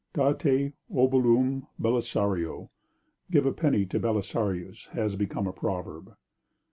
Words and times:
"Date 0.15 0.73
obolum 0.91 1.67
Belisario," 1.79 2.69
give 3.29 3.45
a 3.45 3.51
penny 3.53 3.85
to 3.85 3.99
Belisarius, 3.99 4.87
has 4.93 5.15
become 5.15 5.45
a 5.45 5.53
proverb. 5.53 6.15